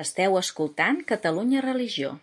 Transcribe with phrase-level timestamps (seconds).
[0.00, 2.14] Esteu escoltant Catalunya Religió.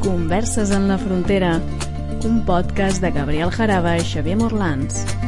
[0.00, 1.60] Converses en la frontera,
[2.24, 5.19] un podcast de Gabriel Jaraba i Xavier Morlans.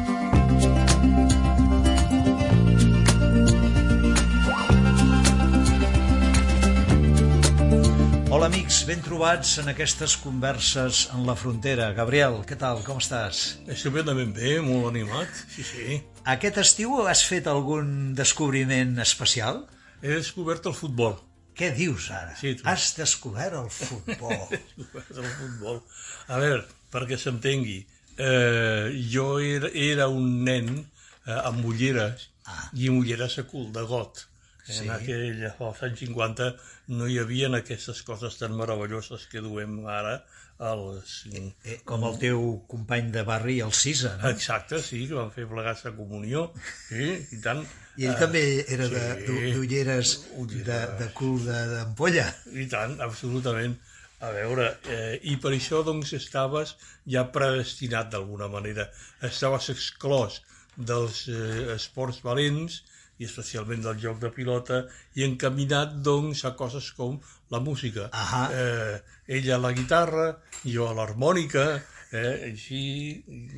[8.43, 11.93] Hola amics, ben trobats en aquestes converses en la frontera.
[11.95, 13.43] Gabriel, què tal, com estàs?
[13.63, 16.01] Ben bé, molt animat, sí, sí.
[16.27, 19.61] Aquest estiu has fet algun descobriment especial?
[20.03, 21.15] He descobert el futbol.
[21.55, 22.35] Què dius ara?
[22.35, 22.67] Sí, tu.
[22.67, 24.35] Has descobert el futbol.
[24.51, 25.79] He descobert el futbol.
[26.27, 27.79] A veure, perquè s'entengui,
[28.19, 32.65] eh, jo era, era un nen eh, amb ulleres Ah.
[32.75, 34.25] i amb ulleres a cul de got.
[34.63, 34.85] Sí.
[34.85, 36.53] En aquell, als anys 50
[36.95, 40.21] no hi havia aquestes coses tan meravelloses que duem ara
[40.63, 41.25] als...
[41.35, 44.29] eh, com el teu company de barri, el Cisa, no?
[44.31, 46.45] Exacte, sí, que van fer plegats a comunió,
[46.89, 47.65] sí, i tant.
[47.99, 49.27] I ell Eh, també era de- sí.
[49.27, 50.13] d'u- d'ulleres
[50.53, 52.29] de, de cul de- d'ampolla.
[52.55, 53.75] I tant, absolutament.
[54.23, 56.77] A veure, eh, i per això doncs estaves
[57.11, 58.87] ja predestinat d'alguna manera.
[59.21, 60.39] Estaves exclòs
[60.77, 62.85] dels eh, esports valents
[63.23, 64.83] i especialment del joc de pilota
[65.19, 67.19] i encaminat doncs a coses com
[67.55, 68.11] la música.
[68.13, 68.45] Ahà.
[68.53, 69.01] Eh,
[69.39, 70.29] ella a la guitarra,
[70.67, 71.67] jo a l'harmònica,
[72.13, 72.83] eh, així,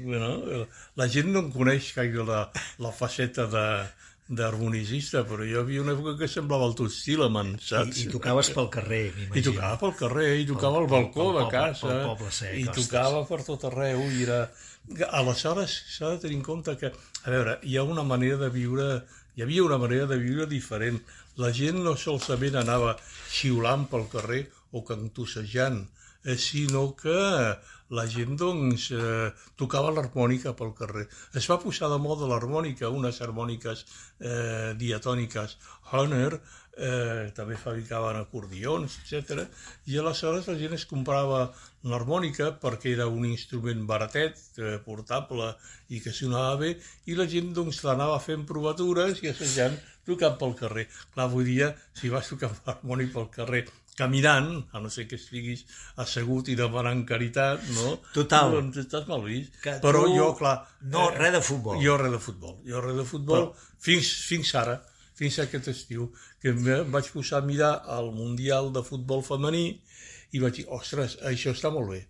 [0.05, 0.67] bueno,
[1.01, 2.45] la gent no em coneix gaire la,
[2.85, 3.67] la faceta de
[4.39, 8.03] d'harmonicista, però jo havia una època que semblava el Toots Stilleman, I, saps?
[8.05, 9.53] I tocaves pel carrer, I m'imagino.
[9.53, 12.65] tocava pel carrer, i tocava al Pel- balcó pel de poble- casa, pel sec, i
[12.69, 12.89] ostres.
[12.89, 14.41] tocava per tot arreu, i era...
[15.17, 16.91] Aleshores, s'ha de tenir en compte que,
[17.25, 18.89] a veure, hi ha una manera de viure,
[19.35, 21.01] hi havia una manera de viure diferent.
[21.41, 22.93] La gent no solament anava
[23.33, 25.87] xiulant pel carrer o cantussejant,
[26.39, 27.21] sinó que
[27.95, 29.31] la gent doncs, eh,
[29.61, 31.07] tocava l'harmònica pel carrer.
[31.37, 33.85] Es va posar de moda l'harmònica, unes harmòniques
[34.21, 35.57] eh, diatòniques
[35.93, 36.41] Honer,
[36.77, 39.45] eh, també fabricaven acordions, etc.
[39.87, 41.45] I aleshores la gent es comprava
[41.85, 45.53] l'harmònica perquè era un instrument baratet, eh, portable
[45.89, 46.75] i que sonava bé,
[47.07, 49.77] i la gent doncs l'anava fent provatures i assajant
[50.09, 50.89] tocant pel carrer.
[51.15, 53.67] Clar, avui dia, si vas tocar l'harmònic pel carrer
[53.99, 55.65] caminant, a no ser que estiguis
[56.03, 57.95] assegut i demanant caritat, no?
[58.15, 58.57] Total.
[58.57, 59.55] Doncs estàs mal vist.
[59.63, 60.57] Que Però tu jo, clar...
[60.91, 61.79] no, res de futbol.
[61.83, 62.57] Jo res de futbol.
[62.67, 63.53] Jo res de futbol
[63.85, 64.81] fins, fins ara,
[65.15, 66.09] fins aquest estiu,
[66.43, 69.69] que em vaig posar a mirar el Mundial de Futbol Femení
[70.35, 72.03] i vaig dir, ostres, això està molt bé.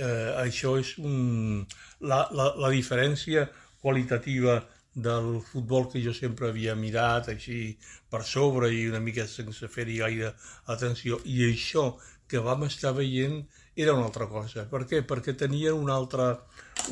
[0.00, 1.62] Eh, això és un...
[2.00, 3.46] la, la, la diferència
[3.80, 4.58] qualitativa
[4.94, 7.76] del futbol que jo sempre havia mirat així
[8.10, 10.32] per sobre i una mica sense fer-hi gaire
[10.74, 11.84] atenció i això
[12.30, 13.40] que vam estar veient
[13.76, 14.66] era una altra cosa.
[14.70, 15.02] Per què?
[15.06, 16.26] Perquè tenien un altre,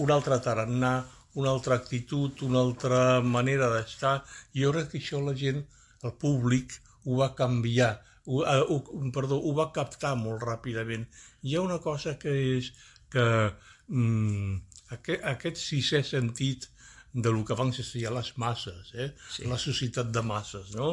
[0.03, 0.92] un altre tarannà,
[1.38, 4.14] una altra actitud, una altra manera d'estar
[4.54, 5.64] i jo crec que això la gent,
[6.06, 7.92] el públic, ho va canviar,
[8.26, 8.78] ho, eh, ho,
[9.14, 11.06] perdó, ho va captar molt ràpidament.
[11.42, 12.72] Hi ha una cosa que és
[13.12, 13.26] que
[13.88, 14.58] mm,
[14.97, 16.69] aquest, aquest sisè sentit
[17.22, 19.08] de lo que van ser ja les masses, eh?
[19.34, 19.46] sí.
[19.50, 20.90] la societat de masses, no?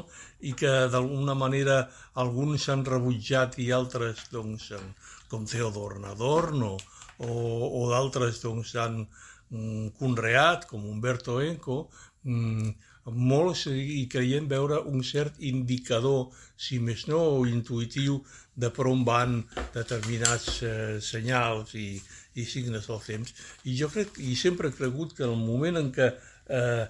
[0.50, 1.78] i que d'alguna manera
[2.24, 4.72] alguns s'han rebutjat i altres, doncs,
[5.30, 6.74] com Theodor Adorno,
[7.19, 7.30] o,
[7.81, 11.85] o d'altres doncs, han mm, conreat, com Umberto Eco,
[12.24, 12.74] mm,
[13.06, 18.24] molts i creiem veure un cert indicador, si més no intuïtiu,
[18.56, 19.41] de per on van
[19.75, 21.90] determinats eh, senyals i,
[22.35, 23.34] i signes del temps.
[23.66, 26.85] I jo crec, i sempre he cregut que el moment en què eh,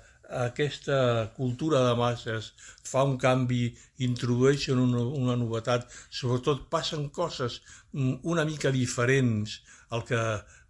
[0.45, 2.51] aquesta cultura de masses
[2.83, 3.69] fa un canvi,
[4.07, 7.61] introdueixen una, una novetat, sobretot passen coses
[7.94, 9.59] mm, una mica diferents
[9.94, 10.22] al que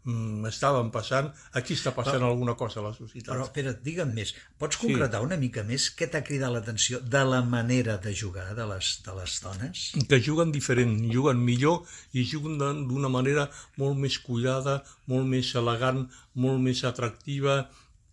[0.05, 3.33] mm, estaven passant, aquí està passant Però- alguna cosa a la societat.
[3.33, 4.33] Però, Pere, digue'm més.
[4.57, 8.65] Pots concretar una mica més què t'ha cridat l'atenció de la manera de jugar de
[8.73, 9.85] les, de les dones?
[10.09, 11.83] que juguen diferent, juguen millor
[12.13, 12.57] i juguen
[12.87, 16.05] d'una manera molt més cuidada, molt més elegant,
[16.35, 17.65] molt més atractiva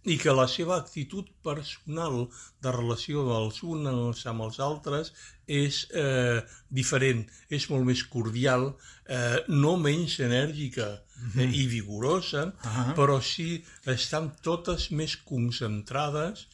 [0.05, 2.25] i que la seva actitud personal
[2.63, 5.13] de relació dels uns amb els altres
[5.47, 6.41] és eh,
[6.71, 8.73] diferent, és molt més cordial,
[9.07, 10.89] eh, no menys enèrgica
[11.37, 12.93] eh, i vigorosa, Ah.
[12.97, 16.47] però sí estan totes més concentrades.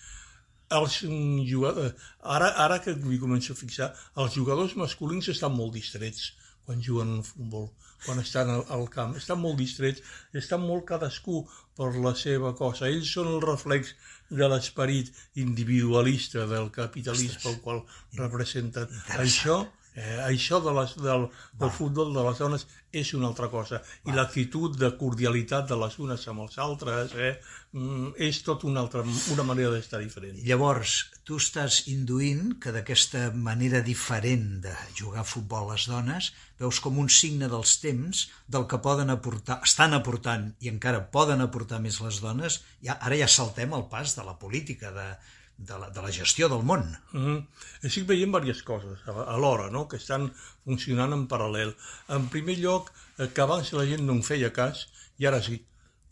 [0.68, 5.72] Els mm, jugadors, ara, ara que m'hi començo a fixar, els jugadors masculins estan molt
[5.72, 6.34] distrets
[6.66, 7.70] quan juguen al futbol,
[8.04, 9.16] quan estan al, al camp.
[9.20, 10.04] Estan molt distrets,
[10.42, 11.42] estan molt cadascú
[11.78, 12.88] per la seva cosa.
[12.90, 13.94] Ells són el reflex
[14.28, 15.10] de l'esperit
[15.40, 17.82] individualista del capitalisme pel qual
[18.20, 18.90] representen.
[19.16, 19.62] Això
[19.98, 21.24] Eh, això de les, del,
[21.58, 22.64] del futbol de les dones
[22.94, 23.80] és una altra cosa.
[24.06, 27.32] I l'actitud de cordialitat de les unes amb els altres eh,
[27.74, 29.02] mm, és tot una, altra,
[29.34, 30.38] una manera d'estar diferent.
[30.46, 36.30] Llavors, tu estàs induint que d'aquesta manera diferent de jugar a futbol les dones
[36.62, 41.42] veus com un signe dels temps del que poden aportar, estan aportant i encara poden
[41.42, 42.62] aportar més les dones.
[42.86, 45.10] Ja, ara ja saltem el pas de la política, de,
[45.58, 46.84] de la, de la gestió del món.
[47.12, 47.46] Mm -hmm.
[47.88, 50.32] Estic veient diverses coses alhora, no?, que estan
[50.64, 51.74] funcionant en paral·lel.
[52.08, 54.86] En primer lloc, eh, que abans la gent no en feia cas,
[55.18, 55.64] i ara sí.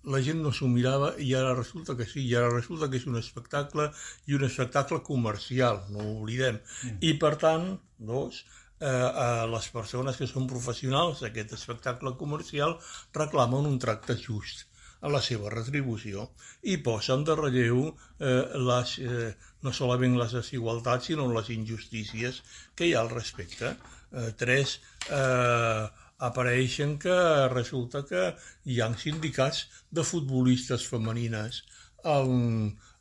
[0.04, 3.06] La gent no s'ho mirava i ara resulta que sí, i ara resulta que és
[3.06, 3.90] un espectacle
[4.26, 6.60] i un espectacle comercial, no ho oblidem.
[6.82, 6.99] Mm.
[7.00, 8.44] I per tant, dos,
[8.81, 12.78] eh, eh, les persones que són professionals d'aquest espectacle comercial
[13.12, 14.66] reclamen un tracte just
[15.00, 16.31] a la seva retribució
[16.62, 19.31] i posen de relleu eh, les, eh,
[19.62, 22.43] no solament les desigualtats, sinó les injustícies
[22.75, 23.76] que hi ha al respecte.
[24.12, 25.87] Eh, tres, eh,
[26.26, 27.16] apareixen que
[27.52, 28.28] resulta que
[28.64, 31.64] hi ha sindicats de futbolistes femenines
[32.06, 32.20] a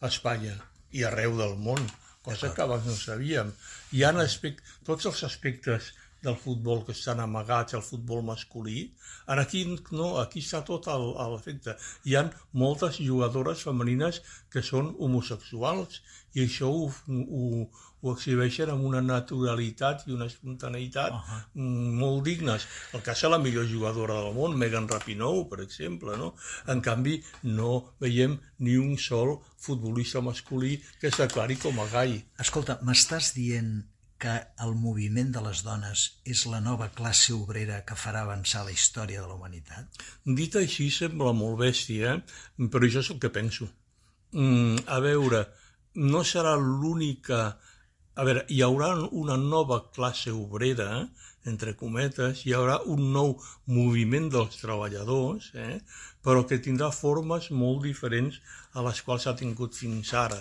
[0.10, 0.56] Espanya
[0.92, 1.86] i arreu del món,
[2.26, 3.52] cosa que abans no sabíem.
[3.94, 5.94] Hi ha aspect, tots els aspectes
[6.26, 8.92] del futbol que estan amagats al futbol masculí.
[9.32, 10.98] En aquí no, aquí està tot a
[11.32, 11.78] l'efecte.
[12.06, 12.34] Hi han
[12.66, 16.02] moltes jugadores femenines que són homosexuals
[16.36, 17.46] i això ho, ho,
[18.02, 21.40] ho exhibeixen amb una naturalitat i una espontaneïtat uh -huh.
[22.02, 22.68] molt dignes.
[22.94, 26.36] El cas de la millor jugadora del món, Megan Rapinoe, per exemple, no?
[26.68, 32.26] En canvi, no veiem ni un sol futbolista masculí que es declari com a gai.
[32.40, 34.34] Escolta, m'estàs dient que
[34.64, 39.22] el moviment de les dones és la nova classe obrera que farà avançar la història
[39.22, 40.02] de la humanitat?
[40.40, 42.16] Dit així sembla molt bèstia,
[42.72, 43.68] però això és el que penso.
[44.32, 45.46] Mm, a veure,
[45.96, 47.46] no serà l'única...
[48.16, 51.04] A veure, hi haurà una nova classe obrera,
[51.52, 53.36] entre cometes, hi haurà un nou
[53.70, 55.82] moviment dels treballadors, eh?
[56.26, 58.40] però que tindrà formes molt diferents
[58.74, 60.40] a les quals ha tingut fins ara.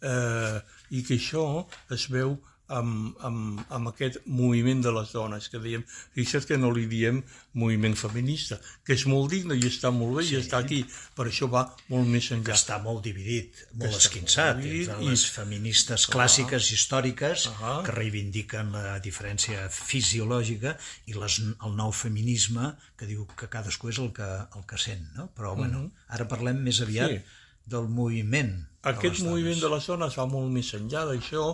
[0.00, 0.58] Eh,
[0.96, 2.36] I que això es veu
[2.68, 5.84] amb, amb, amb aquest moviment de les dones, que dèiem,
[6.16, 7.20] fixa't que no li diem
[7.56, 10.34] moviment feminista, que és molt digne i està molt bé sí.
[10.34, 10.82] i està aquí,
[11.16, 12.50] per això va molt més enllà.
[12.50, 15.32] Que està molt dividit, molt esquinçat, molt dividit, entre les i...
[15.38, 17.78] feministes clàssiques, uh històriques, -huh.
[17.86, 20.76] que reivindiquen la diferència fisiològica,
[21.06, 25.06] i les, el nou feminisme, que diu que cadascú és el que, el que sent,
[25.14, 25.30] no?
[25.36, 26.14] Però, bueno, uh -huh.
[26.14, 27.20] ara parlem més aviat sí
[27.66, 28.54] del moviment.
[28.86, 31.46] Aquest de moviment de les dones va molt més enllà d'això,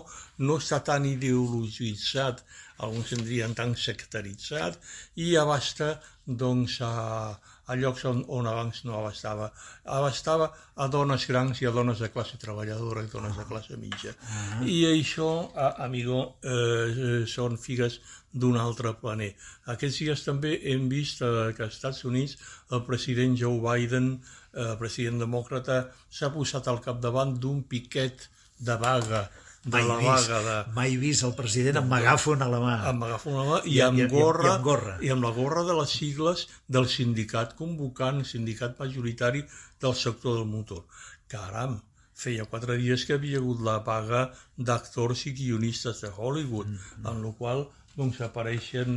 [0.45, 2.43] no està tan ideologitzat,
[2.85, 4.77] alguns en dirien tan sectaritzat,
[5.17, 5.95] i abasta
[6.25, 7.33] doncs, a,
[7.65, 9.49] a llocs on, on abans no abastava.
[9.97, 14.13] Abastava a dones grans i a dones de classe treballadora i dones de classe mitja.
[14.13, 14.59] Uh ah.
[14.59, 14.69] -huh.
[14.69, 17.99] I això, a, amigo, eh, són figues
[18.31, 19.33] d'un altre planer.
[19.73, 22.37] Aquests dies també hem vist eh, que als Estats Units
[22.71, 24.21] el president Joe Biden
[24.53, 25.79] eh, president demòcrata,
[26.09, 28.27] s'ha posat al capdavant d'un piquet
[28.59, 29.23] de vaga,
[29.63, 30.55] de mai la vist, vaga de...
[30.75, 32.75] Mai vist el president amb megàfon a la mà.
[32.91, 34.97] Amb megàfon a la mà i, I, amb, i, gorra, i, amb gorra.
[35.07, 36.45] I amb la gorra de les sigles
[36.77, 39.45] del sindicat convocant, sindicat majoritari
[39.83, 40.83] del sector del motor.
[41.31, 41.79] Caram,
[42.13, 44.25] feia quatre dies que havia hagut la paga
[44.57, 47.09] d'actors i guionistes de Hollywood, mm -hmm.
[47.11, 48.91] en la qual doncs, apareixen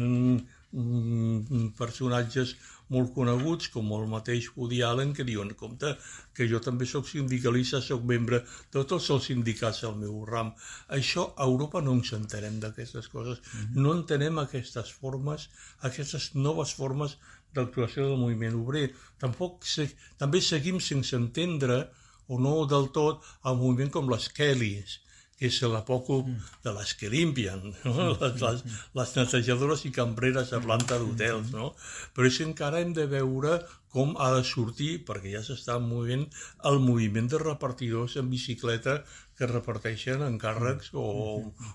[0.72, 2.56] mm, personatges
[2.94, 5.92] molt coneguts, com el mateix Woody Allen, que diuen, compte,
[6.36, 8.42] que jo també sóc sindicalista, sóc membre
[8.74, 10.52] de tots els sindicats del meu ram.
[10.98, 13.82] Això a Europa no ens entenem d'aquestes coses, mm -hmm.
[13.82, 15.48] no entenem aquestes formes,
[15.80, 17.18] aquestes noves formes
[17.54, 18.92] d'actuació del moviment obrer.
[19.18, 21.88] Tampoc se, també seguim sense entendre,
[22.28, 25.00] o no del tot, el moviment com les Kellys,
[25.36, 26.52] que és l'apòcop mm.
[26.64, 27.94] de les que limpien, no?
[27.94, 28.14] Mm.
[28.20, 28.62] les, les,
[28.96, 31.72] les netejadores i cambreres de planta d'hotels, no?
[32.16, 33.58] Però és que encara hem de veure
[33.96, 36.26] com ha de sortir, perquè ja s'està movent,
[36.68, 38.98] el moviment de repartidors en bicicleta
[39.36, 41.06] que reparteixen encàrrecs o,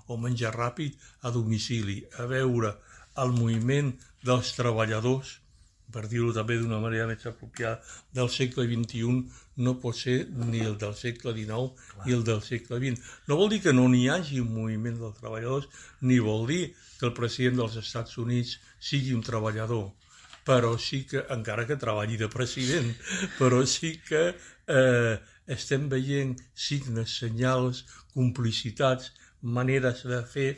[0.08, 2.01] o menjar ràpid a domicili.
[2.22, 2.75] A veure
[3.22, 3.94] el moviment
[4.25, 5.40] dels treballadors
[5.93, 7.79] per dir-ho també d'una manera més apropiada,
[8.17, 9.21] del segle XXI
[9.65, 10.17] no pot ser
[10.51, 12.05] ni el del segle XIX Clar.
[12.05, 13.01] ni el del segle XX.
[13.27, 15.67] No vol dir que no n'hi hagi un moviment dels treballadors,
[16.01, 16.62] ni vol dir
[17.00, 18.57] que el president dels Estats Units
[18.91, 19.91] sigui un treballador,
[20.48, 22.93] però sí que, encara que treballi de president,
[23.39, 25.15] però sí que eh,
[25.57, 30.51] estem veient signes, senyals, complicitats, maneres de fer,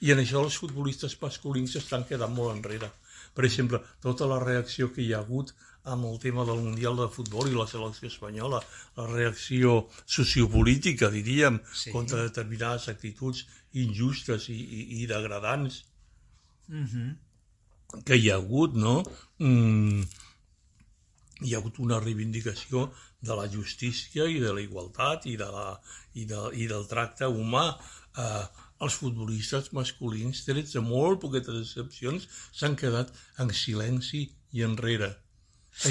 [0.00, 2.88] i en això els futbolistes masculins estan quedant molt enrere
[3.34, 7.08] per exemple, tota la reacció que hi ha hagut amb el tema del Mundial de
[7.08, 8.60] Futbol i la selecció espanyola,
[8.98, 11.92] la reacció sociopolítica, diríem, sí.
[11.94, 15.84] contra determinades actituds injustes i, i, i degradants.
[16.68, 18.02] Mm -hmm.
[18.04, 19.02] que hi ha hagut, no?
[19.38, 20.02] Mm,
[21.42, 25.80] hi ha hagut una reivindicació de la justícia i de la igualtat i, de la,
[26.14, 27.64] i, de, i del tracte humà.
[28.16, 28.46] Eh,
[28.84, 34.24] els futbolistes masculins, trets de molt poquetes excepcions, s'han quedat en silenci
[34.56, 35.10] i enrere.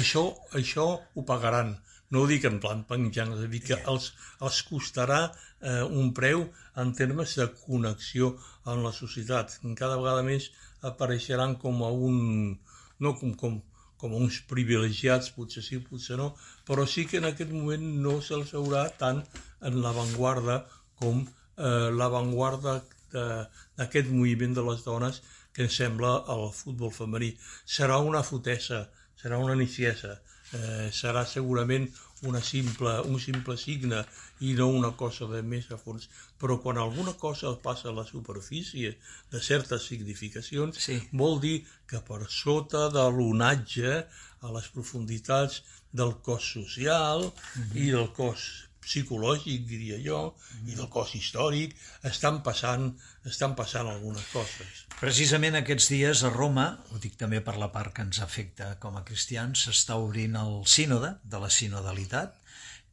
[0.00, 0.24] Això,
[0.58, 1.76] això ho pagaran.
[2.10, 4.10] No ho dic en plan penjant, és a dir que els,
[4.42, 6.48] els costarà eh, un preu
[6.82, 8.32] en termes de connexió
[8.64, 9.60] amb la societat.
[9.78, 10.50] Cada vegada més
[10.90, 12.58] apareixeran com a un...
[12.98, 13.60] no com, com,
[14.00, 16.32] com uns privilegiats, potser sí, potser no,
[16.66, 19.22] però sí que en aquest moment no se'ls haurà tant
[19.68, 20.64] en l'avantguarda
[21.00, 21.22] com
[21.60, 22.80] eh, l'avantguarda
[23.12, 25.20] d'aquest moviment de les dones
[25.52, 27.32] que ens sembla el futbol femení.
[27.66, 28.84] Serà una fotessa,
[29.20, 30.20] serà una niciesa,
[30.52, 31.88] eh, serà segurament
[32.22, 34.04] una simple, un simple signe
[34.44, 36.08] i no una cosa de més a fons.
[36.38, 38.96] Però quan alguna cosa passa a la superfície
[39.32, 41.00] de certes significacions, Sí.
[41.12, 44.06] vol dir que per sota de l'onatge,
[44.42, 45.62] a les profunditats
[45.92, 47.26] del cos social
[47.74, 50.20] i del cos psicològic, diria jo,
[50.66, 51.76] i del cos històric,
[52.08, 52.90] estan passant,
[53.28, 54.84] estan passant algunes coses.
[55.00, 58.96] Precisament aquests dies a Roma, ho dic també per la part que ens afecta com
[58.96, 62.36] a cristians, s'està obrint el sínode de la sinodalitat,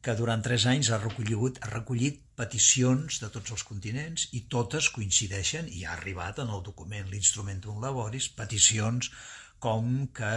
[0.04, 4.92] que durant tres anys ha recollit, ha recollit peticions de tots els continents i totes
[4.94, 9.10] coincideixen i ha arribat en el document l'Instrumentum Laboris, peticions
[9.58, 10.30] com que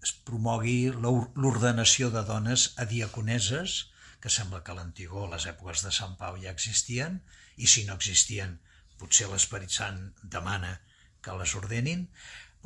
[0.00, 3.90] es promogui l'or- l'ordenació de dones a diaconeses,
[4.22, 7.20] que sembla que l'antigó, a les èpoques de Sant Pau, ja existien,
[7.56, 8.58] i si no existien,
[8.98, 10.74] potser l'Esperit Sant demana
[11.22, 12.06] que les ordenin,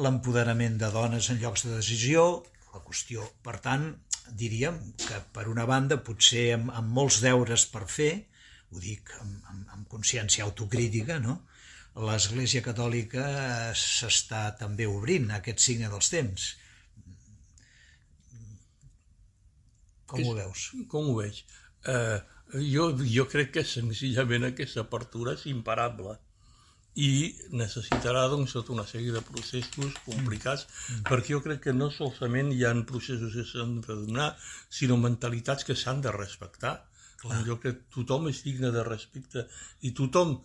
[0.01, 2.25] l'empoderament de dones en llocs de decisió,
[2.73, 3.91] la qüestió, per tant,
[4.43, 8.13] diríem que per una banda potser amb, amb molts deures per fer,
[8.73, 11.43] ho dic amb, amb, amb consciència autocrítica, no?
[12.09, 13.25] l'Església Catòlica
[13.77, 16.47] s'està també obrint aquest signe dels temps.
[20.13, 20.69] Com ho veus?
[20.93, 21.43] Com ho veig?
[21.89, 22.19] Eh,
[22.69, 26.19] jo, jo crec que senzillament aquesta apertura és imparable
[27.01, 31.05] i necessitarà doncs, tota una sèrie de processos complicats mm.
[31.09, 34.35] perquè jo crec que no solament hi ha processos que s'han de donar
[34.69, 36.75] sinó mentalitats que s'han de respectar
[37.23, 37.41] Clar.
[37.47, 39.47] jo crec que tothom és digne de respecte
[39.81, 40.37] i tothom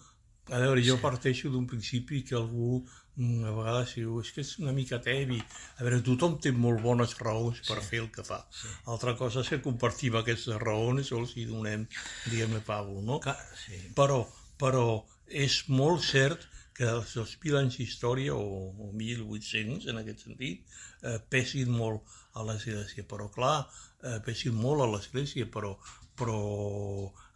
[0.50, 2.80] a veure, jo parteixo d'un principi que algú
[3.18, 5.40] mm, a vegades diu, és que és una mica tebi.
[5.78, 7.88] A veure, tothom té molt bones raons per sí.
[7.92, 8.40] fer el que fa.
[8.54, 8.72] Sí.
[8.94, 11.88] Altra cosa és que compartim aquestes raons o els hi donem,
[12.30, 13.20] diguem-ne, pavo, no?
[13.24, 13.82] Clar, sí.
[13.98, 14.22] Però,
[14.62, 14.86] però
[15.28, 20.76] és molt cert que els, els mil anys d'història, o, o 1.800 en aquest sentit,
[21.02, 23.06] eh, pesin molt a l'Església.
[23.10, 23.56] Però clar,
[24.04, 25.74] eh, pesin molt a l'Església, però,
[26.18, 26.42] però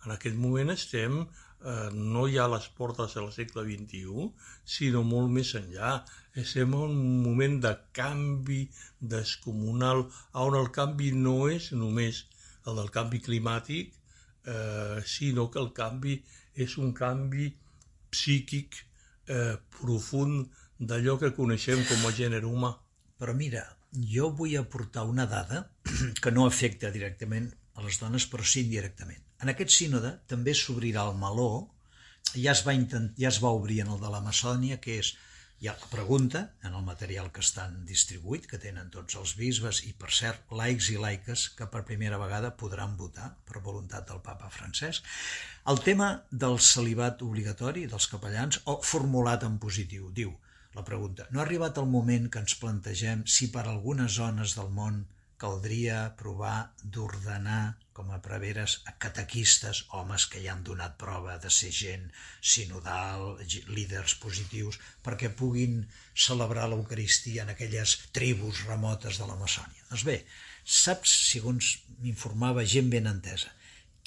[0.06, 1.24] en aquest moment estem
[1.94, 4.28] no ja a les portes del segle XXI,
[4.66, 5.94] sinó molt més enllà.
[6.44, 8.62] Estem en un moment de canvi
[9.14, 12.26] descomunal, on el canvi no és només
[12.66, 13.94] el del canvi climàtic,
[14.46, 16.18] eh, sinó que el canvi
[16.56, 17.52] és un canvi
[18.12, 18.82] psíquic
[19.28, 20.50] eh, profund
[20.80, 22.74] d'allò que coneixem com a gènere humà.
[23.22, 23.64] Però mira,
[23.94, 25.68] jo vull aportar una dada
[26.22, 29.22] que no afecta directament a les dones, però sí indirectament.
[29.42, 31.52] En aquest sínode també s'obrirà el meló,
[32.36, 35.16] ja es, va intent, ja es va obrir en el de la Macedònia, que és,
[35.62, 39.84] hi ha la pregunta en el material que estan distribuït, que tenen tots els bisbes
[39.86, 44.24] i, per cert, laics i laiques que per primera vegada podran votar per voluntat del
[44.26, 45.06] papa Francesc.
[45.74, 50.34] El tema del celibat obligatori dels capellans, o formulat en positiu, diu
[50.74, 54.74] la pregunta, no ha arribat el moment que ens plantegem si per algunes zones del
[54.74, 55.04] món
[55.42, 57.62] caldria provar d'ordenar
[57.98, 62.06] com a preveres a catequistes, homes que ja han donat prova de ser gent
[62.54, 63.26] sinodal,
[63.78, 65.82] líders positius, perquè puguin
[66.28, 69.84] celebrar l'Eucaristia en aquelles tribus remotes de la Maçònia.
[69.90, 70.18] Doncs bé,
[70.78, 73.52] saps, segons m'informava gent ben entesa,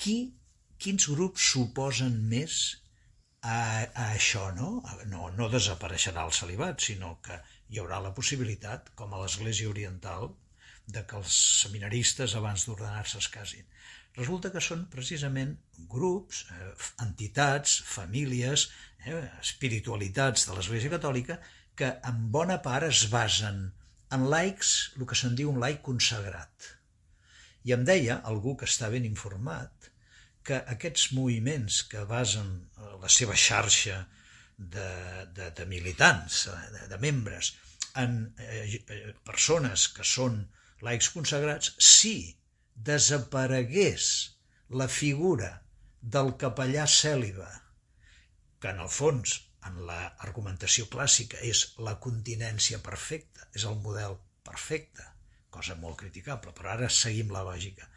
[0.01, 0.17] qui,
[0.79, 2.63] quins grups suposen més
[3.43, 4.79] a, a això, no?
[5.13, 5.29] no?
[5.37, 7.37] No desapareixerà el celibat, sinó que
[7.71, 10.33] hi haurà la possibilitat, com a l'Església Oriental,
[10.87, 13.65] de que els seminaristes abans d'ordenar-se es casin.
[14.17, 15.57] Resulta que són precisament
[15.91, 16.73] grups, eh,
[17.07, 18.69] entitats, famílies,
[19.05, 21.41] eh, espiritualitats de l'Església Catòlica
[21.75, 23.73] que en bona part es basen
[24.15, 26.71] en laics, el que se'n diu un laic consagrat.
[27.65, 29.91] I em deia, algú que està ben informat,
[30.45, 32.51] que aquests moviments que basen
[33.03, 34.03] la seva xarxa
[34.59, 34.89] de,
[35.35, 37.55] de, de militants, de, de membres,
[37.97, 40.45] en eh, persones que són
[40.87, 42.37] laics consagrats, si
[42.75, 44.07] desaparegués
[44.81, 45.51] la figura
[46.17, 47.49] del capellà cèl·liba,
[48.61, 49.39] que en el fons
[49.69, 55.07] en l'argumentació clàssica és la continència perfecta, és el model perfecte,
[55.55, 57.89] cosa molt criticable, però ara seguim la lògica.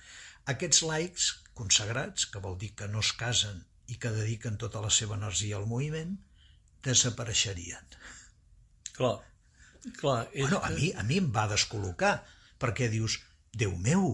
[0.53, 4.91] Aquests laics consagrats, que vol dir que no es casen i que dediquen tota la
[4.94, 6.13] seva energia al moviment,
[6.88, 7.98] desapareixerien.
[8.96, 9.17] Clar,
[10.00, 10.20] clar.
[10.32, 12.15] És bueno, a mi, a mi em va descol·locar,
[12.61, 13.19] perquè dius,
[13.57, 14.09] Déu meu,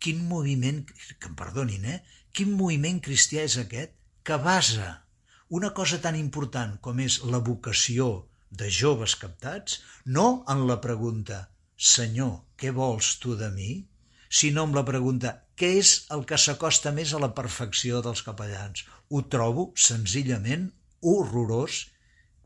[0.00, 0.84] quin moviment,
[1.20, 1.98] que em perdonin, eh?
[2.32, 3.92] Quin moviment cristià és aquest
[4.24, 4.90] que basa
[5.58, 8.06] una cosa tan important com és la vocació
[8.50, 11.48] de joves captats, no en la pregunta
[11.90, 13.70] Senyor, què vols tu de mi?
[14.30, 18.84] sinó amb la pregunta què és el que s'acosta més a la perfecció dels capellans?
[19.10, 20.68] Ho trobo senzillament
[21.02, 21.80] horrorós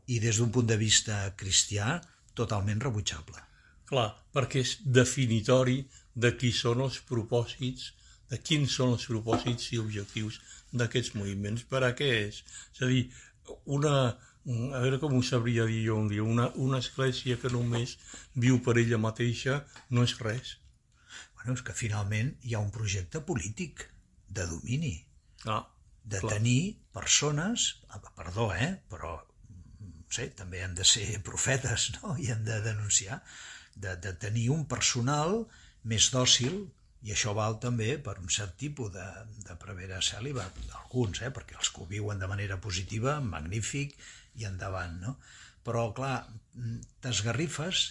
[0.09, 1.99] i des d'un punt de vista cristià
[2.33, 3.37] totalment rebutjable.
[3.89, 5.83] Clar, perquè és definitori
[6.15, 7.91] de qui són els propòsits,
[8.31, 10.39] de quins són els propòsits i objectius
[10.73, 11.65] d'aquests moviments.
[11.69, 12.41] Per a què és?
[12.73, 13.03] És a dir,
[13.77, 17.97] una, a veure com ho sabria dir jo un dia, una, una església que només
[18.33, 19.61] viu per ella mateixa
[19.91, 20.57] no és res.
[21.35, 23.87] Bueno, és que finalment hi ha un projecte polític
[24.33, 24.97] de domini.
[25.45, 25.63] Ah,
[26.05, 26.35] de clar.
[26.37, 29.15] tenir persones, ah, perdó, eh, però
[29.49, 32.13] no sé, també han de ser profetes no?
[32.21, 33.21] i han de denunciar,
[33.75, 35.43] de, de tenir un personal
[35.83, 36.65] més dòcil,
[37.05, 39.05] i això val també per un cert tipus de,
[39.45, 40.47] de prevera cèl·liba,
[40.79, 43.93] alguns, eh, perquè els que ho viuen de manera positiva, magnífic,
[44.41, 45.13] i endavant, no?
[45.65, 46.15] Però, clar,
[47.03, 47.85] t'esgarrifes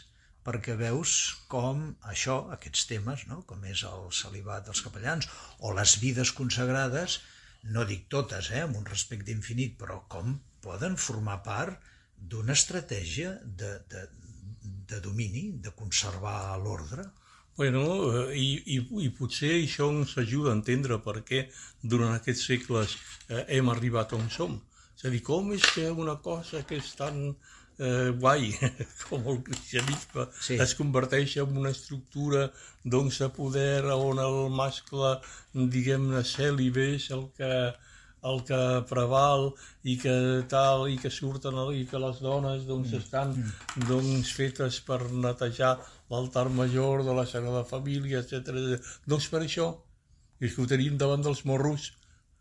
[0.45, 1.13] perquè veus
[1.53, 3.41] com això, aquests temes, no?
[3.49, 5.29] com és el celibat dels capellans,
[5.65, 7.21] o les vides consagrades,
[7.77, 11.81] no dic totes, eh, amb un respecte infinit, però com poden formar part
[12.17, 14.05] d'una estratègia de, de,
[14.65, 17.07] de domini, de conservar l'ordre.
[17.57, 21.45] Bueno, eh, i, i, i potser això ens ajuda a entendre per què
[21.83, 22.97] durant aquests segles
[23.29, 24.57] eh, hem arribat on som.
[24.97, 27.21] És a dir, com és que una cosa que és tan
[27.79, 28.51] eh, guai
[29.09, 30.59] com el cristianisme sí.
[30.67, 32.49] es converteix en una estructura
[32.85, 35.17] doncs, de poder on el mascle,
[35.55, 37.51] diguem-ne, cèl·libe és el que,
[38.31, 39.51] el que preval
[39.85, 40.15] i que
[40.51, 43.03] tal, i que surten i que les dones doncs, mm.
[43.03, 43.35] estan
[43.89, 45.75] doncs, fetes per netejar
[46.13, 48.81] l'altar major de la Sagrada Família, etc.
[49.07, 49.69] Doncs per això,
[50.41, 51.93] és que ho tenim davant dels morros,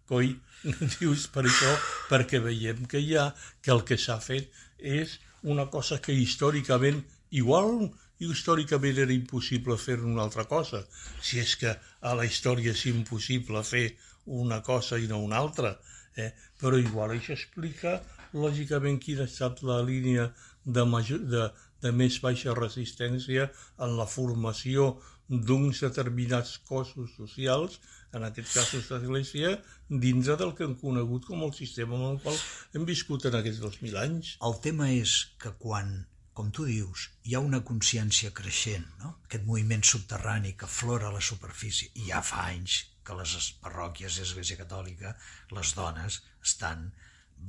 [0.09, 0.33] coi,
[0.99, 1.75] dius per això,
[2.11, 7.03] perquè veiem que hi ha, que el que s'ha fet és una cosa que històricament,
[7.35, 7.91] igual
[8.23, 10.83] històricament era impossible fer una altra cosa,
[11.21, 13.87] si és que a la història és impossible fer
[14.25, 15.77] una cosa i no una altra,
[16.15, 16.31] eh?
[16.59, 17.99] però igual això explica
[18.33, 20.29] lògicament quina ha estat la línia
[20.63, 21.49] de, major, de,
[21.81, 24.93] de més baixa resistència en la formació
[25.29, 27.79] d'uns determinats cossos socials,
[28.13, 29.53] en aquests casos l'Església,
[29.89, 32.37] dintre del que hem conegut com el sistema en el qual
[32.73, 34.33] hem viscut en aquests 2.000 anys.
[34.49, 35.93] El tema és que quan,
[36.37, 39.15] com tu dius, hi ha una consciència creixent, no?
[39.25, 44.17] aquest moviment subterrani que flora a la superfície, i ja fa anys que les parròquies
[44.17, 45.13] i l'Església Catòlica,
[45.55, 46.89] les dones, estan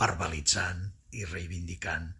[0.04, 2.10] verbalitzant i reivindicant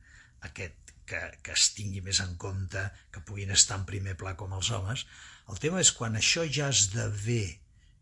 [0.49, 4.55] aquest que, que es tingui més en compte, que puguin estar en primer pla com
[4.57, 5.05] els homes.
[5.53, 7.43] El tema és quan això ja esdevé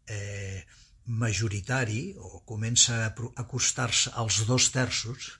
[0.06, 0.62] eh,
[1.06, 5.32] majoritari o comença a acostar-se als dos terços,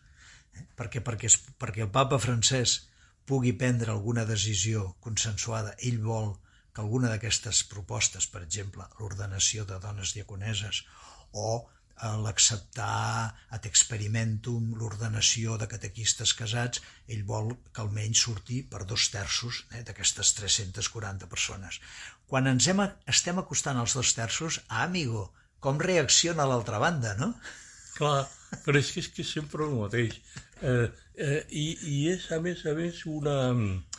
[0.56, 1.30] eh, perquè, perquè,
[1.62, 2.80] perquè el papa francès
[3.26, 6.34] pugui prendre alguna decisió consensuada, ell vol
[6.72, 10.84] que alguna d'aquestes propostes, per exemple, l'ordenació de dones diaconeses
[11.32, 11.68] o
[12.02, 19.62] l'acceptar ad experimentum l'ordenació de catequistes casats, ell vol que almenys surti per dos terços
[19.70, 21.78] eh, d'aquestes 340 persones.
[22.26, 25.28] Quan ens hem, estem acostant als dos terços, ah, amigo,
[25.60, 27.34] com reacciona l'altra banda, no?
[27.94, 28.26] Clar,
[28.64, 30.18] però és que és que sempre el mateix.
[30.62, 33.91] Eh, eh, i, I és, a més a més, una, eh,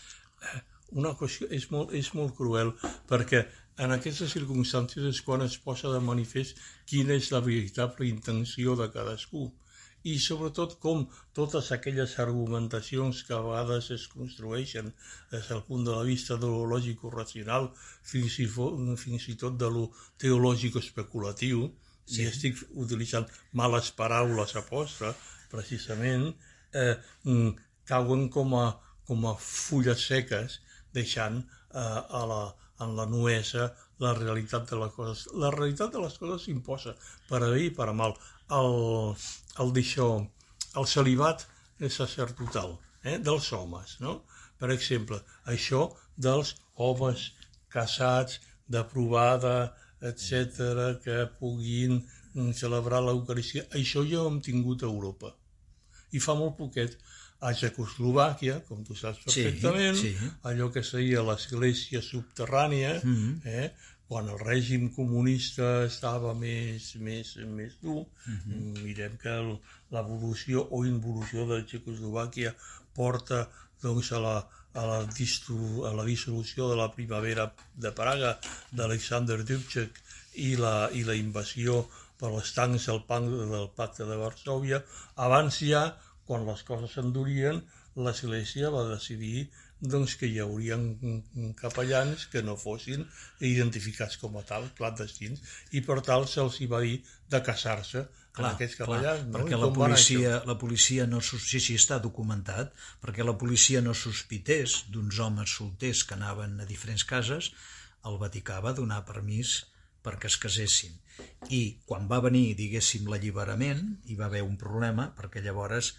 [0.99, 2.73] una qüestió, és molt, és molt cruel,
[3.09, 3.43] perquè
[3.83, 8.89] en aquestes circumstàncies és quan es posa de manifest quina és la veritable intenció de
[8.93, 9.47] cadascú
[10.11, 11.05] i sobretot com
[11.37, 14.91] totes aquelles argumentacions que a vegades es construeixen
[15.31, 17.69] des del punt de la vista de lo lògico-racional
[18.11, 18.47] fins i,
[19.05, 19.85] fins i tot de lo
[20.23, 21.69] teològico-especulatiu
[22.05, 22.21] sí.
[22.21, 25.13] i estic utilitzant males paraules a posta
[25.53, 26.33] precisament
[26.73, 27.55] eh, mm,
[27.87, 28.67] cauen com a,
[29.07, 30.59] com a fulles seques
[30.97, 31.79] deixant eh,
[32.19, 32.43] a la,
[32.85, 33.71] en la nuesa
[34.03, 35.25] la realitat de les coses.
[35.43, 36.95] La realitat de les coses s'imposa
[37.29, 38.15] per a bé i per a mal.
[38.59, 38.73] El,
[39.63, 40.09] el d'això,
[40.79, 41.45] el celibat
[41.79, 44.21] és sacerdotal, eh, dels homes, no?
[44.59, 45.19] Per exemple,
[45.53, 46.55] això dels
[46.87, 47.31] homes
[47.73, 48.39] casats,
[48.73, 49.73] d'aprovada,
[50.09, 52.01] etc que puguin
[52.57, 53.65] celebrar l'Eucaristia.
[53.79, 55.35] Això ja ho hem tingut a Europa.
[56.13, 56.91] i fa molt poquet
[57.43, 60.29] a Txecoslovàquia, com tu saps perfectament, Sí, sí.
[60.49, 63.15] allò que seria l'església subterrània, mm.
[63.15, 63.33] -hmm.
[63.43, 63.71] eh?
[64.07, 68.37] quan el règim comunista estava més, més, més dur, mm.
[68.37, 68.83] -hmm.
[68.83, 69.33] mirem que
[69.95, 72.53] l'evolució o involució de Txecoslovàquia
[72.93, 73.47] porta
[73.81, 74.35] doncs, a, la,
[74.73, 78.37] a, la distru, a la dissolució de la primavera de Praga
[78.71, 79.99] d'Alexander Dubček
[80.35, 81.83] i la, i la invasió
[82.19, 84.83] per les tancs del, pan, del pacte de Varsovia,
[85.15, 85.83] abans ja,
[86.27, 87.61] quan les coses s'endurien,
[87.95, 89.49] l'Església va decidir
[89.83, 90.85] doncs, que hi haurien
[91.59, 93.03] capellans que no fossin
[93.43, 95.43] identificats com a tal, clandestins,
[95.75, 99.27] i per tal se'ls va dir de casar-se amb aquests capellans.
[99.27, 99.35] no?
[99.35, 102.71] perquè la policia, la policia no, sí, sí, està documentat,
[103.03, 107.51] perquè la policia no sospités d'uns homes solters que anaven a diferents cases,
[108.07, 109.61] el Vaticà va donar permís
[110.03, 110.95] perquè es casessin.
[111.55, 115.93] I quan va venir, diguéssim, l'alliberament, hi va haver un problema, perquè llavors,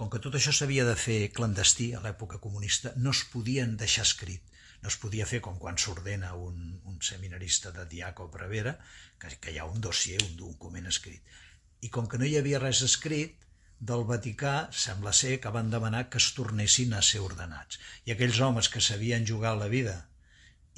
[0.00, 4.06] com que tot això s'havia de fer clandestí a l'època comunista, no es podien deixar
[4.08, 4.46] escrit.
[4.80, 8.78] No es podia fer com quan s'ordena un, un seminarista de diaco prevera,
[9.20, 11.36] que, que hi ha un dossier, un document escrit.
[11.84, 13.44] I com que no hi havia res escrit,
[13.90, 17.76] del Vaticà sembla ser que van demanar que es tornessin a ser ordenats.
[18.08, 19.98] I aquells homes que s'havien jugat la vida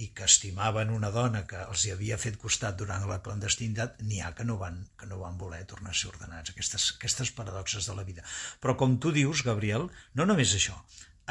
[0.03, 4.21] i que estimaven una dona que els hi havia fet costat durant la clandestinitat, n'hi
[4.23, 7.87] ha que no, van, que no van voler tornar a ser ordenats, aquestes, aquestes paradoxes
[7.87, 8.25] de la vida.
[8.63, 9.87] Però com tu dius, Gabriel,
[10.19, 10.75] no només això.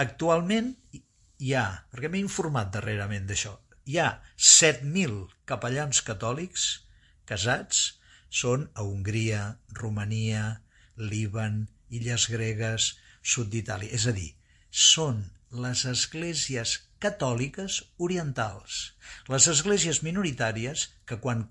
[0.05, 3.57] Actualment hi ha, perquè m'he informat darrerament d'això,
[3.89, 6.67] hi ha 7.000 capellans catòlics
[7.27, 7.81] casats,
[8.31, 9.41] són a Hongria,
[9.75, 10.61] Romania,
[10.95, 13.91] Líban, Illes Gregues, sud d'Itàlia.
[13.91, 14.29] És a dir,
[14.71, 18.81] són les esglésies catòliques orientals.
[19.31, 21.47] Les esglésies minoritàries que quan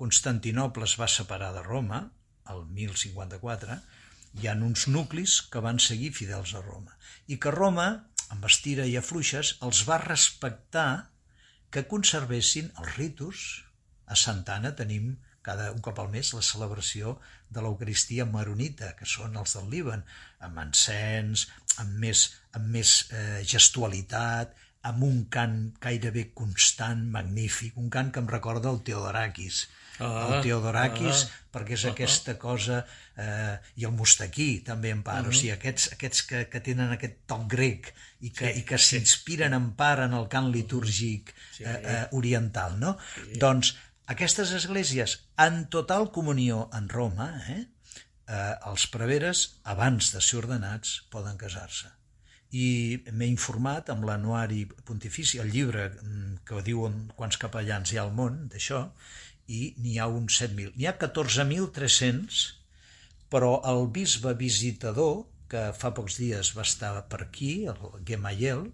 [0.00, 2.02] Constantinople es va separar de Roma,
[2.52, 3.78] el 1054,
[4.38, 6.96] hi ha uns nuclis que van seguir fidels a Roma
[7.28, 7.86] i que Roma,
[8.34, 10.90] amb estira i afluixes, els va respectar
[11.70, 13.46] que conservessin els ritus.
[14.08, 19.06] A Santa Anna tenim cada un cop al mes la celebració de l'Eucaristia maronita, que
[19.08, 20.04] són els del Líban,
[20.44, 21.48] amb encens,
[21.78, 24.54] amb més, amb més eh, gestualitat,
[24.88, 29.66] amb un cant gairebé constant, magnífic, un cant que em recorda el Teodorakis.
[29.98, 32.84] Ah, el Teodorakis, ah, perquè és aquesta cosa,
[33.18, 35.32] eh, i el Mustaquí també en part, Mhm.
[35.32, 39.54] o sigui, aquests, aquests que, que tenen aquest toc grec i que, i que s'inspiren
[39.54, 42.96] en part en el cant litúrgic eh, eh, oriental, no?
[43.34, 43.74] Doncs
[44.14, 47.60] aquestes esglésies en total comunió en Roma, eh,
[48.26, 51.92] eh, els preveres, abans de ser ordenats, poden casar-se
[52.56, 58.06] i m'he informat amb l'anuari pontifici, el llibre mm, que diuen quants capellans hi ha
[58.06, 58.86] al món d'això,
[59.48, 60.72] i n'hi ha uns 7.000.
[60.76, 62.40] N'hi ha 14.300,
[63.32, 68.66] però el bisbe visitador, que fa pocs dies va estar per aquí, el Gemayel,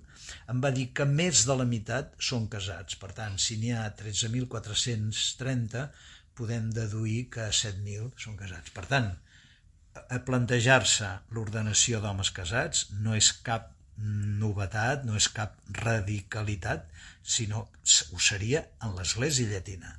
[0.52, 2.98] em va dir que més de la meitat són casats.
[3.00, 5.84] Per tant, si n'hi ha 13.430,
[6.38, 8.74] podem deduir que 7.000 són casats.
[8.74, 9.12] Per tant,
[10.26, 13.70] plantejar-se l'ordenació d'homes casats no és cap
[14.42, 16.88] novetat, no és cap radicalitat,
[17.22, 19.94] sinó ho seria en l'Església Llatina,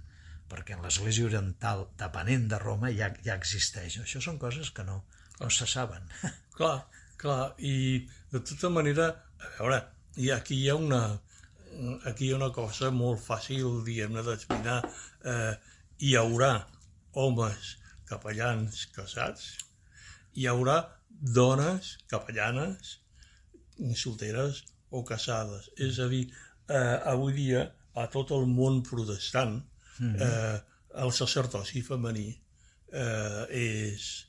[0.51, 4.01] perquè en l'Església Oriental, depenent de Roma, ja, ja existeix.
[4.03, 4.99] Això són coses que no,
[5.39, 6.03] no se saben.
[6.55, 6.85] Clar,
[7.19, 9.09] clar, i de tota manera,
[9.43, 9.81] a veure,
[10.23, 11.01] i aquí hi ha una,
[12.07, 14.77] aquí hi ha una cosa molt fàcil, diguem-ne, d'explicar.
[15.27, 15.51] Eh,
[15.99, 16.53] hi haurà
[17.19, 17.73] homes
[18.07, 19.49] capellans casats,
[20.39, 20.77] hi haurà
[21.09, 22.99] dones capellanes
[23.99, 25.67] solteres o casades.
[25.75, 26.29] És a dir,
[26.69, 29.59] eh, avui dia, a tot el món protestant,
[29.99, 30.59] eh,
[31.03, 32.29] el sacerdoci femení
[32.91, 34.25] eh, és,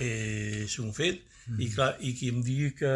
[0.00, 1.20] és un fet,
[1.58, 2.92] i, clar, i qui em digui que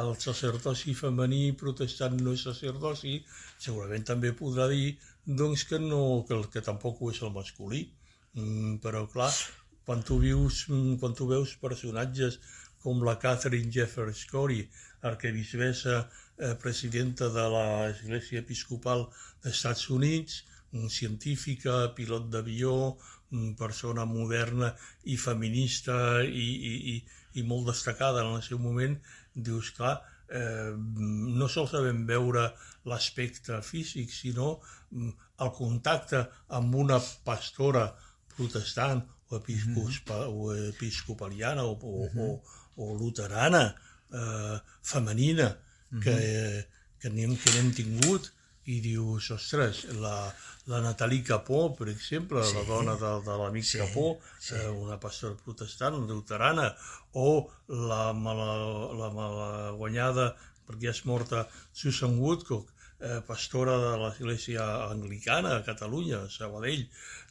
[0.00, 3.18] el sacerdoci femení protestant no és sacerdoci,
[3.66, 7.84] segurament també podrà dir doncs, que, no, que, que tampoc ho és el masculí.
[8.34, 9.30] Mm, però, clar,
[9.86, 12.40] quan tu, vius, mm, quan tu veus personatges
[12.82, 14.66] com la Catherine Jeffers Corey,
[15.04, 19.06] arquebisbessa eh, presidenta de l'Església Episcopal
[19.44, 20.42] dels Estats Units,
[20.72, 23.04] mm, científica, pilot d'avió, mm,
[23.58, 24.72] persona moderna
[25.10, 26.96] i feminista i, i, i,
[27.40, 28.96] i molt destacada en el seu moment,
[29.34, 29.96] dius, clar,
[30.28, 32.48] eh, no sols sabem veure
[32.90, 34.58] l'aspecte físic, sinó
[34.90, 35.10] mm,
[35.44, 36.22] el contacte
[36.58, 37.88] amb una pastora
[38.36, 42.30] protestant o, episcopa, o episcopaliana o, o, o,
[42.76, 43.66] o luterana
[44.12, 45.50] eh, femenina
[46.02, 46.16] que,
[47.00, 48.32] que n'hem que n'hem tingut
[48.70, 50.14] i dius, ostres, la,
[50.70, 52.54] la Nathalie Capó, per exemple, sí.
[52.56, 53.80] la dona de, de l'amic sí.
[53.82, 54.06] Capó,
[54.38, 54.54] sí.
[54.56, 56.70] Eh, una pastora protestant, una deuterana,
[57.12, 57.28] o
[57.68, 58.48] la, mala,
[59.00, 60.30] la malaguanyada,
[60.64, 61.44] perquè és morta,
[61.76, 66.86] Susan Woodcock, eh, pastora de l'església anglicana a Catalunya, a Sabadell.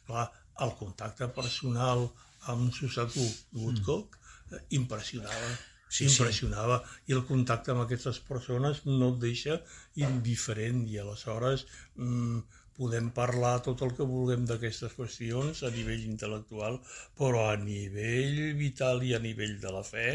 [0.06, 0.28] Clar,
[0.62, 2.06] el contacte personal
[2.52, 4.54] amb Susan Woodcock mm.
[4.54, 5.54] eh, impressionava
[5.88, 7.12] sí, impressionava sí.
[7.12, 9.60] i el contacte amb aquestes persones no et deixa
[10.08, 11.66] indiferent i aleshores
[11.96, 12.44] mm,
[12.74, 16.80] podem parlar tot el que vulguem d'aquestes qüestions a nivell intel·lectual,
[17.18, 20.06] però a nivell vital i a nivell de la fe,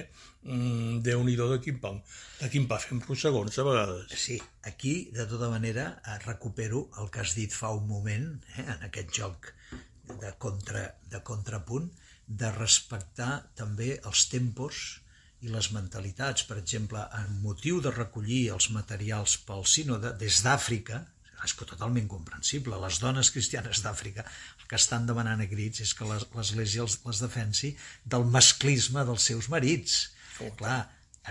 [0.44, 1.94] mmm, Déu-n'hi-do de quin pa,
[2.42, 4.12] de quin pa fem segons a vegades.
[4.26, 4.40] Sí,
[4.72, 8.28] aquí, de tota manera, eh, recupero el que has dit fa un moment,
[8.58, 11.88] eh, en aquest joc de, contra, de contrapunt,
[12.28, 15.00] de respectar també els tempos
[15.42, 16.44] i les mentalitats.
[16.50, 21.04] Per exemple, en motiu de recollir els materials pel sínode des d'Àfrica,
[21.46, 25.94] és que totalment comprensible, les dones cristianes d'Àfrica el que estan demanant a crits és
[25.96, 27.74] que l'Església les, les defensi
[28.04, 30.00] del masclisme dels seus marits.
[30.44, 30.52] Oh.
[30.60, 30.82] Clar,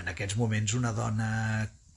[0.00, 1.30] en aquests moments una dona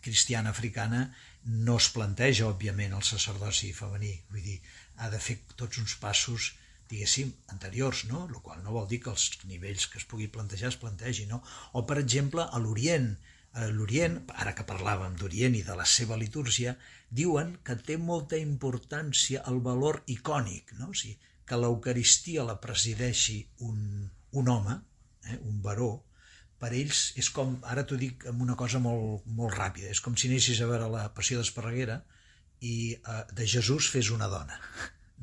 [0.03, 1.05] cristiana africana
[1.45, 4.13] no es planteja, òbviament, el sacerdoci femení.
[4.33, 4.59] Vull dir,
[4.99, 6.51] ha de fer tots uns passos
[6.91, 8.25] diguéssim, anteriors, no?
[8.27, 11.41] el qual no vol dir que els nivells que es pugui plantejar es plantegi, no?
[11.73, 13.13] O, per exemple, a l'Orient,
[13.75, 16.75] l'Orient, ara que parlàvem d'Orient i de la seva litúrgia,
[17.09, 20.91] diuen que té molta importància el valor icònic, no?
[20.91, 24.07] o sigui, que l'Eucaristia la presideixi un,
[24.39, 24.77] un home,
[25.27, 25.91] eh, un baró,
[26.61, 30.15] per ells és com, ara t'ho dic amb una cosa molt, molt ràpida, és com
[30.15, 31.99] si anessis a veure la Passió d'Esparreguera
[32.61, 34.59] i eh, de Jesús fes una dona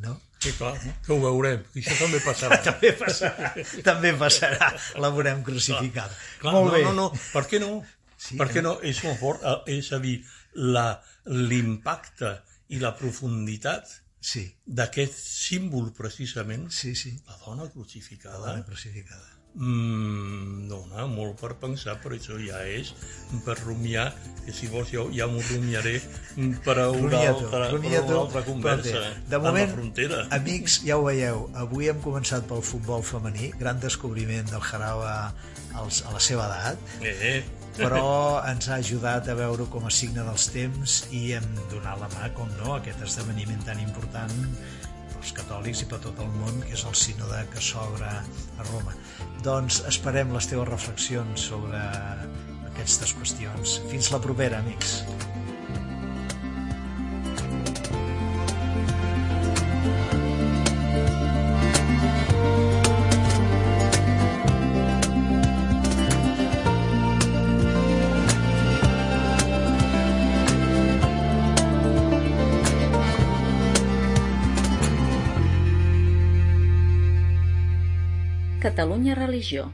[0.04, 0.16] no?
[0.38, 0.94] Sí, clar, eh?
[1.04, 2.58] que ho veurem, que això també passarà.
[2.68, 3.52] també passarà,
[3.86, 6.14] també passarà, la veurem crucificada.
[6.14, 6.82] Clar, clar, molt no, bé.
[6.86, 7.72] No, no, per què no?
[8.18, 8.66] Sí, per què eh?
[8.66, 8.76] no?
[8.86, 10.18] És molt fort, eh, és a dir,
[10.58, 12.36] l'impacte
[12.74, 14.44] i la profunditat sí.
[14.66, 17.16] d'aquest símbol, precisament, sí, sí.
[17.26, 18.38] la dona crucificada.
[18.44, 22.92] La dona crucificada Mm, dona molt per pensar, però això ja és
[23.42, 24.12] per rumiar,
[24.44, 25.96] que si vols jo ja m'ho rumiaré
[26.62, 30.22] per a una, altra, per una altra conversa de moment, la frontera.
[30.38, 35.34] Amics, ja ho veieu, avui hem començat pel futbol femení, gran descobriment del Jaraba
[35.74, 37.42] als, a la seva edat, eh.
[37.74, 38.06] però
[38.52, 42.30] ens ha ajudat a veure com a signe dels temps i hem donat la mà,
[42.38, 44.38] com no, a aquest esdeveniment tan important
[45.18, 48.94] pels catòlics i per tot el món, que és el sínode que s'obre a Roma.
[49.46, 51.82] Doncs esperem les teves reflexions sobre
[52.70, 53.80] aquestes qüestions.
[53.90, 55.00] Fins la propera, amics.
[78.78, 79.72] Catalunya Religió